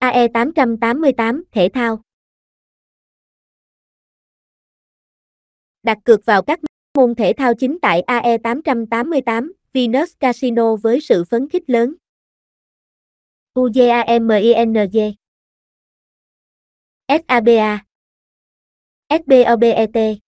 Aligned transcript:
AE 0.00 0.28
888 0.28 1.44
Thể 1.52 1.68
thao. 1.74 2.02
Đặt 5.82 5.98
cược 6.04 6.20
vào 6.24 6.42
các 6.42 6.60
môn 6.94 7.14
thể 7.14 7.32
thao 7.36 7.52
chính 7.58 7.78
tại 7.82 8.00
AE 8.00 8.38
888 8.38 9.52
Venus 9.72 10.12
Casino 10.20 10.76
với 10.76 11.00
sự 11.00 11.24
phấn 11.30 11.48
khích 11.48 11.70
lớn. 11.70 11.94
UJAMING 13.54 15.14
SABA 17.08 17.84
SBOBET 19.08 20.18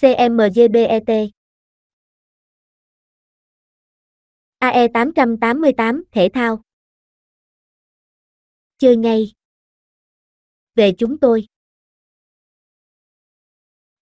CMGBET 0.00 1.30
AE 4.58 4.88
888 4.88 6.04
Thể 6.12 6.28
thao. 6.34 6.62
Chơi 8.78 8.96
ngay 8.96 9.32
Về 10.74 10.92
chúng 10.92 11.18
tôi 11.18 11.46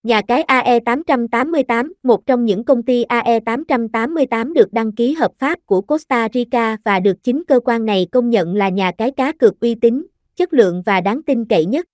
Nhà 0.03 0.23
cái 0.29 0.45
AE888, 0.45 1.93
một 2.03 2.27
trong 2.27 2.45
những 2.45 2.65
công 2.65 2.83
ty 2.83 3.05
AE888 3.05 4.53
được 4.53 4.73
đăng 4.73 4.93
ký 4.93 5.15
hợp 5.15 5.33
pháp 5.39 5.59
của 5.67 5.81
Costa 5.81 6.29
Rica 6.35 6.77
và 6.85 7.01
được 7.01 7.23
chính 7.23 7.43
cơ 7.45 7.61
quan 7.61 7.85
này 7.85 8.07
công 8.13 8.31
nhận 8.31 8.55
là 8.55 8.69
nhà 8.69 8.93
cái 8.99 9.11
cá 9.11 9.33
cược 9.33 9.61
uy 9.61 9.75
tín, 9.75 10.07
chất 10.37 10.53
lượng 10.53 10.83
và 10.87 11.01
đáng 11.01 11.23
tin 11.23 11.45
cậy 11.45 11.67
nhất. 11.67 11.87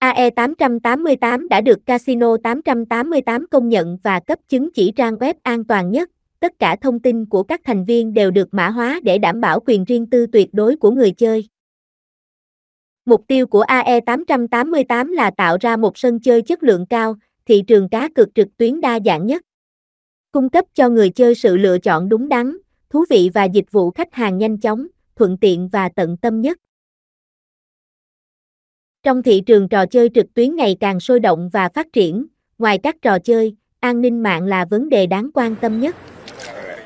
AE888 0.00 1.48
đã 1.48 1.60
được 1.60 1.86
Casino 1.86 2.36
888 2.42 3.46
công 3.50 3.68
nhận 3.68 3.98
và 4.02 4.20
cấp 4.20 4.38
chứng 4.48 4.72
chỉ 4.74 4.92
trang 4.96 5.14
web 5.14 5.34
an 5.42 5.64
toàn 5.64 5.90
nhất. 5.90 6.10
Tất 6.44 6.58
cả 6.58 6.76
thông 6.80 7.00
tin 7.00 7.26
của 7.26 7.42
các 7.42 7.60
thành 7.64 7.84
viên 7.84 8.14
đều 8.14 8.30
được 8.30 8.54
mã 8.54 8.68
hóa 8.68 9.00
để 9.02 9.18
đảm 9.18 9.40
bảo 9.40 9.60
quyền 9.66 9.84
riêng 9.84 10.06
tư 10.06 10.26
tuyệt 10.32 10.48
đối 10.52 10.76
của 10.76 10.90
người 10.90 11.10
chơi. 11.10 11.48
Mục 13.04 13.24
tiêu 13.28 13.46
của 13.46 13.64
AE888 13.64 15.12
là 15.12 15.30
tạo 15.30 15.56
ra 15.60 15.76
một 15.76 15.98
sân 15.98 16.20
chơi 16.20 16.42
chất 16.42 16.62
lượng 16.62 16.86
cao, 16.86 17.16
thị 17.46 17.62
trường 17.66 17.88
cá 17.88 18.08
cược 18.14 18.28
trực 18.34 18.48
tuyến 18.56 18.80
đa 18.80 18.98
dạng 19.04 19.26
nhất. 19.26 19.42
Cung 20.32 20.48
cấp 20.48 20.64
cho 20.74 20.88
người 20.88 21.10
chơi 21.10 21.34
sự 21.34 21.56
lựa 21.56 21.78
chọn 21.78 22.08
đúng 22.08 22.28
đắn, 22.28 22.56
thú 22.90 23.04
vị 23.10 23.30
và 23.34 23.44
dịch 23.44 23.70
vụ 23.70 23.90
khách 23.90 24.14
hàng 24.14 24.38
nhanh 24.38 24.60
chóng, 24.60 24.86
thuận 25.16 25.36
tiện 25.38 25.68
và 25.68 25.88
tận 25.88 26.16
tâm 26.16 26.40
nhất. 26.40 26.58
Trong 29.02 29.22
thị 29.22 29.42
trường 29.46 29.68
trò 29.68 29.86
chơi 29.86 30.10
trực 30.14 30.34
tuyến 30.34 30.56
ngày 30.56 30.76
càng 30.80 31.00
sôi 31.00 31.20
động 31.20 31.50
và 31.52 31.68
phát 31.68 31.92
triển, 31.92 32.26
ngoài 32.58 32.78
các 32.82 32.96
trò 33.02 33.18
chơi, 33.18 33.56
an 33.84 34.00
ninh 34.00 34.22
mạng 34.22 34.44
là 34.44 34.64
vấn 34.64 34.88
đề 34.88 35.06
đáng 35.06 35.30
quan 35.34 35.56
tâm 35.56 35.80
nhất. 35.80 35.96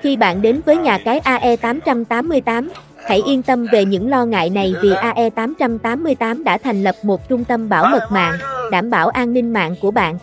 Khi 0.00 0.16
bạn 0.16 0.42
đến 0.42 0.60
với 0.66 0.76
nhà 0.76 0.98
cái 0.98 1.20
AE888, 1.20 2.68
hãy 2.96 3.22
yên 3.26 3.42
tâm 3.42 3.66
về 3.72 3.84
những 3.84 4.08
lo 4.08 4.24
ngại 4.24 4.50
này 4.50 4.74
vì 4.82 4.90
AE888 4.90 6.44
đã 6.44 6.58
thành 6.58 6.82
lập 6.82 6.94
một 7.02 7.28
trung 7.28 7.44
tâm 7.44 7.68
bảo 7.68 7.86
mật 7.92 8.08
mạng, 8.12 8.38
đảm 8.70 8.90
bảo 8.90 9.08
an 9.08 9.32
ninh 9.32 9.52
mạng 9.52 9.74
của 9.82 9.90
bạn. 9.90 10.18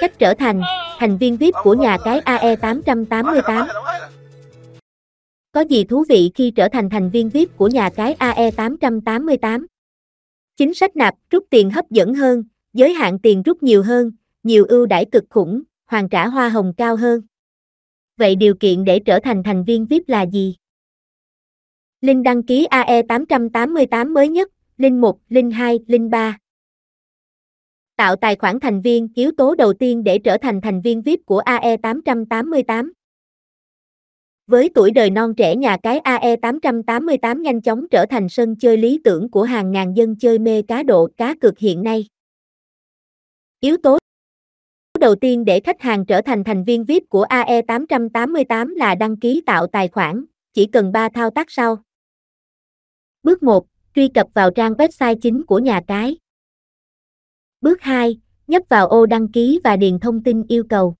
Cách 0.00 0.18
trở 0.18 0.34
thành 0.34 0.62
thành 0.98 1.18
viên 1.18 1.36
VIP 1.36 1.54
của 1.62 1.74
nhà 1.74 1.98
cái 2.04 2.20
AE888 2.20 3.66
Có 5.52 5.60
gì 5.60 5.84
thú 5.84 6.04
vị 6.08 6.30
khi 6.34 6.50
trở 6.50 6.68
thành 6.68 6.90
thành 6.90 7.10
viên 7.10 7.28
VIP 7.28 7.56
của 7.56 7.68
nhà 7.68 7.90
cái 7.90 8.16
AE888? 8.18 9.64
Chính 10.56 10.74
sách 10.74 10.96
nạp 10.96 11.14
rút 11.30 11.44
tiền 11.50 11.70
hấp 11.70 11.90
dẫn 11.90 12.14
hơn, 12.14 12.44
giới 12.72 12.92
hạn 12.92 13.18
tiền 13.18 13.42
rút 13.42 13.62
nhiều 13.62 13.82
hơn, 13.82 14.10
nhiều 14.42 14.64
ưu 14.68 14.86
đãi 14.86 15.04
cực 15.04 15.24
khủng, 15.30 15.62
hoàn 15.86 16.08
trả 16.08 16.28
hoa 16.28 16.48
hồng 16.48 16.72
cao 16.76 16.96
hơn. 16.96 17.20
Vậy 18.16 18.36
điều 18.36 18.54
kiện 18.54 18.84
để 18.84 18.98
trở 18.98 19.20
thành 19.22 19.42
thành 19.42 19.64
viên 19.64 19.86
VIP 19.86 20.02
là 20.06 20.22
gì? 20.22 20.56
Link 22.00 22.24
đăng 22.24 22.42
ký 22.42 22.66
AE888 22.70 24.12
mới 24.12 24.28
nhất, 24.28 24.50
Link 24.76 25.00
1, 25.00 25.18
Link 25.28 25.54
2, 25.54 25.78
Link 25.86 26.10
3. 26.10 26.38
Tạo 27.96 28.16
tài 28.16 28.36
khoản 28.36 28.60
thành 28.60 28.80
viên, 28.80 29.08
yếu 29.14 29.30
tố 29.36 29.54
đầu 29.54 29.72
tiên 29.72 30.04
để 30.04 30.18
trở 30.18 30.36
thành 30.38 30.60
thành 30.60 30.80
viên 30.80 31.02
VIP 31.02 31.20
của 31.26 31.40
AE888. 31.40 32.90
Với 34.46 34.70
tuổi 34.74 34.90
đời 34.90 35.10
non 35.10 35.34
trẻ 35.36 35.56
nhà 35.56 35.76
cái 35.82 36.00
AE888 36.00 37.40
nhanh 37.40 37.62
chóng 37.62 37.88
trở 37.90 38.06
thành 38.10 38.28
sân 38.28 38.56
chơi 38.56 38.76
lý 38.76 39.00
tưởng 39.04 39.30
của 39.30 39.42
hàng 39.42 39.72
ngàn 39.72 39.96
dân 39.96 40.16
chơi 40.16 40.38
mê 40.38 40.62
cá 40.62 40.82
độ 40.82 41.08
cá 41.16 41.34
cược 41.40 41.58
hiện 41.58 41.82
nay. 41.82 42.06
Yếu 43.60 43.76
tố 43.82 43.98
đầu 44.98 45.14
tiên 45.14 45.44
để 45.44 45.60
khách 45.60 45.80
hàng 45.80 46.06
trở 46.06 46.20
thành 46.20 46.44
thành 46.44 46.64
viên 46.64 46.84
VIP 46.84 47.02
của 47.08 47.24
AE888 47.24 48.76
là 48.76 48.94
đăng 48.94 49.16
ký 49.16 49.42
tạo 49.46 49.66
tài 49.66 49.88
khoản, 49.88 50.24
chỉ 50.52 50.66
cần 50.66 50.92
3 50.92 51.08
thao 51.08 51.30
tác 51.30 51.50
sau. 51.50 51.82
Bước 53.22 53.42
1, 53.42 53.66
truy 53.94 54.08
cập 54.08 54.26
vào 54.34 54.50
trang 54.50 54.72
website 54.72 55.16
chính 55.22 55.46
của 55.46 55.58
nhà 55.58 55.80
cái. 55.86 56.16
Bước 57.60 57.82
2, 57.82 58.20
nhấp 58.46 58.62
vào 58.68 58.88
ô 58.88 59.06
đăng 59.06 59.32
ký 59.32 59.60
và 59.64 59.76
điền 59.76 59.98
thông 59.98 60.22
tin 60.22 60.44
yêu 60.48 60.64
cầu. 60.68 60.94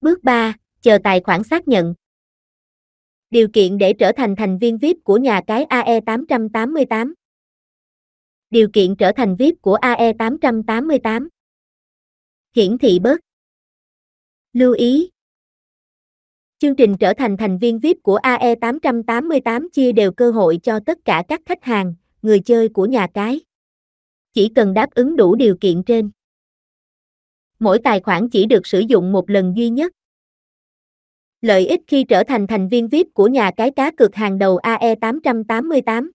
Bước 0.00 0.24
3, 0.24 0.54
chờ 0.80 0.98
tài 1.04 1.20
khoản 1.20 1.44
xác 1.44 1.68
nhận. 1.68 1.94
Điều 3.30 3.48
kiện 3.52 3.78
để 3.78 3.92
trở 3.92 4.12
thành 4.12 4.36
thành 4.36 4.58
viên 4.58 4.78
VIP 4.78 4.96
của 5.04 5.16
nhà 5.16 5.40
cái 5.46 5.66
AE888. 5.66 7.12
Điều 8.50 8.68
kiện 8.72 8.96
trở 8.96 9.12
thành 9.12 9.36
VIP 9.36 9.54
của 9.62 9.78
AE888. 9.82 11.28
Hiển 12.58 12.78
thị 12.78 12.98
bớt. 12.98 13.20
Lưu 14.52 14.72
ý, 14.72 15.10
Chương 16.58 16.76
trình 16.76 16.96
trở 17.00 17.14
thành 17.14 17.36
thành 17.36 17.58
viên 17.58 17.78
VIP 17.78 17.96
của 18.02 18.18
AE888 18.22 19.68
chia 19.72 19.92
đều 19.92 20.12
cơ 20.12 20.30
hội 20.30 20.58
cho 20.62 20.80
tất 20.86 20.98
cả 21.04 21.24
các 21.28 21.40
khách 21.46 21.64
hàng, 21.64 21.94
người 22.22 22.40
chơi 22.40 22.68
của 22.68 22.86
nhà 22.86 23.06
cái. 23.14 23.40
Chỉ 24.32 24.48
cần 24.54 24.74
đáp 24.74 24.90
ứng 24.94 25.16
đủ 25.16 25.34
điều 25.34 25.56
kiện 25.60 25.82
trên. 25.82 26.10
Mỗi 27.58 27.78
tài 27.84 28.00
khoản 28.00 28.28
chỉ 28.30 28.46
được 28.46 28.66
sử 28.66 28.80
dụng 28.80 29.12
một 29.12 29.30
lần 29.30 29.56
duy 29.56 29.68
nhất. 29.70 29.92
Lợi 31.40 31.66
ích 31.66 31.80
khi 31.86 32.04
trở 32.04 32.24
thành 32.24 32.46
thành 32.46 32.68
viên 32.68 32.88
VIP 32.88 33.06
của 33.14 33.26
nhà 33.26 33.50
cái 33.56 33.70
cá 33.70 33.90
cược 33.90 34.14
hàng 34.14 34.38
đầu 34.38 34.58
AE888. 34.58 36.10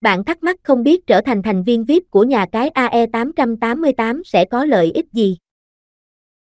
Bạn 0.00 0.24
thắc 0.24 0.42
mắc 0.42 0.56
không 0.62 0.82
biết 0.82 1.06
trở 1.06 1.20
thành 1.20 1.42
thành 1.42 1.62
viên 1.62 1.84
VIP 1.84 2.02
của 2.10 2.24
nhà 2.24 2.46
cái 2.52 2.70
AE888 2.70 4.22
sẽ 4.24 4.44
có 4.44 4.64
lợi 4.64 4.92
ích 4.94 5.06
gì? 5.12 5.36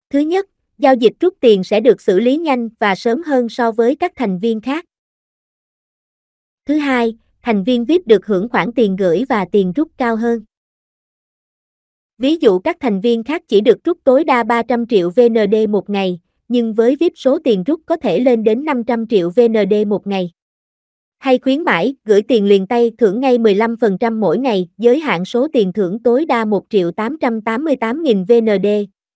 Thứ 0.09 0.19
nhất, 0.19 0.49
giao 0.77 0.93
dịch 0.93 1.13
rút 1.19 1.33
tiền 1.39 1.63
sẽ 1.63 1.79
được 1.79 2.01
xử 2.01 2.19
lý 2.19 2.37
nhanh 2.37 2.69
và 2.79 2.95
sớm 2.95 3.23
hơn 3.23 3.49
so 3.49 3.71
với 3.71 3.95
các 3.95 4.11
thành 4.15 4.39
viên 4.39 4.61
khác. 4.61 4.85
Thứ 6.65 6.77
hai, 6.77 7.17
thành 7.41 7.63
viên 7.63 7.85
VIP 7.85 8.07
được 8.07 8.25
hưởng 8.25 8.49
khoản 8.49 8.71
tiền 8.75 8.95
gửi 8.95 9.23
và 9.29 9.45
tiền 9.51 9.73
rút 9.75 9.91
cao 9.97 10.15
hơn. 10.15 10.43
Ví 12.17 12.35
dụ 12.35 12.59
các 12.59 12.77
thành 12.79 13.01
viên 13.01 13.23
khác 13.23 13.43
chỉ 13.47 13.61
được 13.61 13.83
rút 13.83 13.97
tối 14.03 14.23
đa 14.23 14.43
300 14.43 14.87
triệu 14.87 15.09
VND 15.09 15.55
một 15.69 15.89
ngày, 15.89 16.19
nhưng 16.47 16.73
với 16.73 16.95
VIP 16.95 17.13
số 17.15 17.39
tiền 17.43 17.63
rút 17.63 17.81
có 17.85 17.95
thể 17.95 18.19
lên 18.19 18.43
đến 18.43 18.65
500 18.65 19.07
triệu 19.07 19.29
VND 19.29 19.73
một 19.87 20.07
ngày. 20.07 20.31
Hay 21.19 21.39
khuyến 21.39 21.63
mãi, 21.63 21.95
gửi 22.05 22.21
tiền 22.21 22.45
liền 22.45 22.67
tay 22.67 22.91
thưởng 22.97 23.19
ngay 23.19 23.37
15% 23.37 24.19
mỗi 24.19 24.37
ngày, 24.37 24.69
giới 24.77 24.99
hạn 24.99 25.25
số 25.25 25.47
tiền 25.53 25.73
thưởng 25.73 26.03
tối 26.03 26.25
đa 26.25 26.45
1 26.45 26.65
triệu 26.69 26.91
888 26.91 28.03
nghìn 28.03 28.23
VND, 28.23 28.67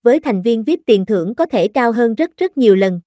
với 0.02 0.20
thành 0.20 0.42
viên 0.42 0.64
VIP 0.64 0.80
tiền 0.86 1.06
thưởng 1.06 1.34
có 1.34 1.46
thể 1.46 1.68
cao 1.68 1.92
hơn 1.92 2.14
rất 2.14 2.30
rất 2.36 2.58
nhiều 2.58 2.76
lần. 2.76 3.00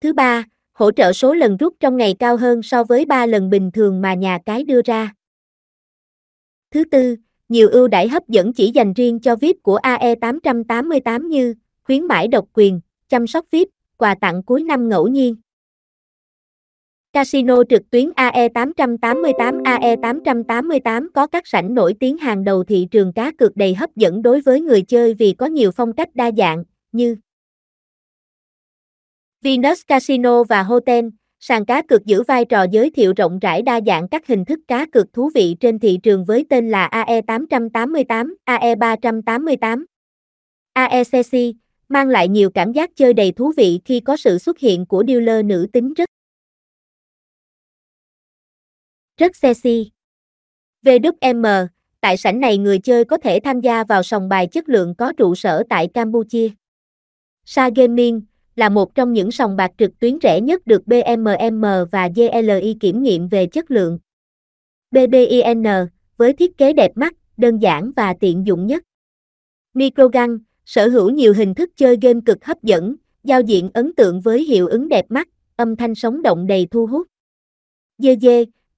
Thứ 0.00 0.12
ba, 0.12 0.44
hỗ 0.72 0.90
trợ 0.90 1.12
số 1.12 1.34
lần 1.34 1.56
rút 1.56 1.74
trong 1.80 1.96
ngày 1.96 2.14
cao 2.18 2.36
hơn 2.36 2.62
so 2.62 2.84
với 2.84 3.04
3 3.04 3.26
lần 3.26 3.50
bình 3.50 3.70
thường 3.70 4.00
mà 4.00 4.14
nhà 4.14 4.38
cái 4.46 4.64
đưa 4.64 4.82
ra. 4.84 5.14
Thứ 6.70 6.84
tư, 6.84 7.16
nhiều 7.48 7.68
ưu 7.68 7.88
đãi 7.88 8.08
hấp 8.08 8.28
dẫn 8.28 8.52
chỉ 8.52 8.70
dành 8.70 8.92
riêng 8.92 9.20
cho 9.20 9.36
VIP 9.36 9.56
của 9.62 9.78
AE888 9.82 11.28
như 11.28 11.54
khuyến 11.84 12.04
mãi 12.04 12.28
độc 12.28 12.48
quyền, 12.52 12.80
chăm 13.08 13.26
sóc 13.26 13.46
VIP, 13.50 13.68
quà 13.96 14.14
tặng 14.14 14.42
cuối 14.42 14.62
năm 14.62 14.88
ngẫu 14.88 15.08
nhiên. 15.08 15.36
Casino 17.12 17.62
trực 17.68 17.90
tuyến 17.90 18.10
AE888 18.10 19.62
AE888 19.62 21.08
có 21.14 21.26
các 21.26 21.46
sảnh 21.46 21.74
nổi 21.74 21.94
tiếng 22.00 22.18
hàng 22.18 22.44
đầu 22.44 22.64
thị 22.64 22.88
trường 22.90 23.12
cá 23.12 23.32
cược 23.38 23.56
đầy 23.56 23.74
hấp 23.74 23.96
dẫn 23.96 24.22
đối 24.22 24.40
với 24.40 24.60
người 24.60 24.82
chơi 24.82 25.14
vì 25.14 25.32
có 25.32 25.46
nhiều 25.46 25.70
phong 25.70 25.92
cách 25.92 26.08
đa 26.14 26.30
dạng, 26.36 26.64
như 26.92 27.16
Venus 29.42 29.80
Casino 29.86 30.44
và 30.44 30.62
Hotel, 30.62 31.08
sàn 31.40 31.64
cá 31.64 31.82
cược 31.82 32.04
giữ 32.04 32.22
vai 32.22 32.44
trò 32.44 32.66
giới 32.70 32.90
thiệu 32.90 33.12
rộng 33.16 33.38
rãi 33.38 33.62
đa 33.62 33.80
dạng 33.86 34.08
các 34.08 34.26
hình 34.26 34.44
thức 34.44 34.60
cá 34.68 34.86
cược 34.86 35.12
thú 35.12 35.30
vị 35.34 35.56
trên 35.60 35.78
thị 35.78 35.98
trường 36.02 36.24
với 36.24 36.46
tên 36.50 36.70
là 36.70 36.88
AE888, 36.92 38.34
AE388. 38.46 39.84
AECC 40.72 41.56
mang 41.88 42.08
lại 42.08 42.28
nhiều 42.28 42.50
cảm 42.50 42.72
giác 42.72 42.90
chơi 42.96 43.14
đầy 43.14 43.32
thú 43.32 43.52
vị 43.56 43.80
khi 43.84 44.00
có 44.00 44.16
sự 44.16 44.38
xuất 44.38 44.58
hiện 44.58 44.86
của 44.86 45.04
dealer 45.08 45.44
nữ 45.44 45.66
tính 45.72 45.94
rất 45.94 46.08
rất 49.22 49.36
sexy. 49.36 49.90
VWM, 50.84 51.66
tại 52.00 52.16
sảnh 52.16 52.40
này 52.40 52.58
người 52.58 52.78
chơi 52.78 53.04
có 53.04 53.16
thể 53.16 53.40
tham 53.44 53.60
gia 53.60 53.84
vào 53.84 54.02
sòng 54.02 54.28
bài 54.28 54.46
chất 54.46 54.68
lượng 54.68 54.94
có 54.94 55.12
trụ 55.12 55.34
sở 55.34 55.62
tại 55.68 55.88
Campuchia. 55.94 56.48
Sa 57.44 57.70
Gaming, 57.76 58.20
là 58.56 58.68
một 58.68 58.94
trong 58.94 59.12
những 59.12 59.30
sòng 59.30 59.56
bạc 59.56 59.70
trực 59.78 59.98
tuyến 59.98 60.18
rẻ 60.22 60.40
nhất 60.40 60.66
được 60.66 60.86
BMM 60.86 61.62
và 61.90 62.08
GLI 62.14 62.76
kiểm 62.80 63.02
nghiệm 63.02 63.28
về 63.28 63.46
chất 63.46 63.70
lượng. 63.70 63.98
BBIN, 64.90 65.62
với 66.16 66.32
thiết 66.32 66.58
kế 66.58 66.72
đẹp 66.72 66.90
mắt, 66.94 67.14
đơn 67.36 67.58
giản 67.58 67.92
và 67.96 68.14
tiện 68.20 68.46
dụng 68.46 68.66
nhất. 68.66 68.82
Microgun, 69.74 70.38
sở 70.64 70.88
hữu 70.88 71.10
nhiều 71.10 71.34
hình 71.34 71.54
thức 71.54 71.70
chơi 71.76 71.96
game 72.02 72.20
cực 72.26 72.44
hấp 72.44 72.62
dẫn, 72.62 72.96
giao 73.24 73.40
diện 73.40 73.70
ấn 73.74 73.94
tượng 73.94 74.20
với 74.20 74.44
hiệu 74.44 74.66
ứng 74.66 74.88
đẹp 74.88 75.04
mắt, 75.08 75.28
âm 75.56 75.76
thanh 75.76 75.94
sống 75.94 76.22
động 76.22 76.46
đầy 76.46 76.66
thu 76.70 76.86
hút. 76.86 77.06
DG, 77.98 78.26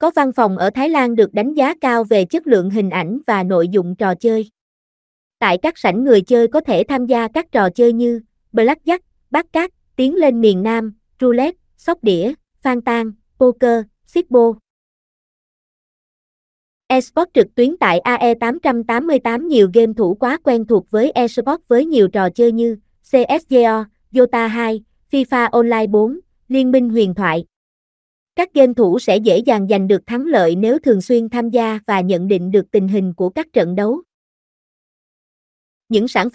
có 0.04 0.10
văn 0.16 0.32
phòng 0.32 0.58
ở 0.58 0.70
Thái 0.70 0.88
Lan 0.88 1.14
được 1.14 1.34
đánh 1.34 1.54
giá 1.54 1.74
cao 1.80 2.04
về 2.04 2.24
chất 2.24 2.46
lượng 2.46 2.70
hình 2.70 2.90
ảnh 2.90 3.18
và 3.26 3.42
nội 3.42 3.68
dung 3.68 3.96
trò 3.96 4.14
chơi. 4.14 4.50
Tại 5.38 5.58
các 5.62 5.78
sảnh 5.78 6.04
người 6.04 6.20
chơi 6.20 6.48
có 6.48 6.60
thể 6.60 6.84
tham 6.88 7.06
gia 7.06 7.28
các 7.28 7.52
trò 7.52 7.70
chơi 7.70 7.92
như 7.92 8.20
Blackjack, 8.52 8.98
Bát 9.30 9.46
Cát, 9.52 9.70
Tiến 9.96 10.14
lên 10.14 10.40
miền 10.40 10.62
Nam, 10.62 10.94
Roulette, 11.20 11.58
Sóc 11.76 11.98
đĩa, 12.02 12.32
Phan 12.62 12.80
Tan, 12.80 13.12
Poker, 13.38 13.84
Sipbo. 14.04 14.52
Esports 16.86 17.30
trực 17.34 17.54
tuyến 17.54 17.76
tại 17.76 18.00
AE888 18.04 19.46
nhiều 19.46 19.68
game 19.74 19.92
thủ 19.96 20.14
quá 20.14 20.38
quen 20.44 20.66
thuộc 20.66 20.90
với 20.90 21.10
esports 21.10 21.64
với 21.68 21.86
nhiều 21.86 22.08
trò 22.08 22.30
chơi 22.30 22.52
như 22.52 22.76
CSGO, 23.02 23.84
Dota 24.10 24.46
2, 24.46 24.84
FIFA 25.10 25.48
Online 25.50 25.86
4, 25.86 26.20
Liên 26.48 26.70
minh 26.70 26.90
huyền 26.90 27.14
thoại. 27.14 27.44
Các 28.36 28.54
game 28.54 28.72
thủ 28.76 28.98
sẽ 28.98 29.16
dễ 29.16 29.38
dàng 29.38 29.66
giành 29.68 29.88
được 29.88 30.06
thắng 30.06 30.26
lợi 30.26 30.56
nếu 30.56 30.78
thường 30.78 31.00
xuyên 31.00 31.28
tham 31.28 31.50
gia 31.50 31.78
và 31.86 32.00
nhận 32.00 32.28
định 32.28 32.50
được 32.50 32.70
tình 32.70 32.88
hình 32.88 33.14
của 33.14 33.28
các 33.28 33.46
trận 33.52 33.74
đấu. 33.74 34.02
Những 35.88 36.08
sản 36.08 36.30
phẩm 36.30 36.32